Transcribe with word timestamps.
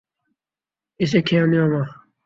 এসে 0.99 1.19
খেয়ে 1.21 1.45
নেও, 1.47 1.65
মা। 1.73 1.83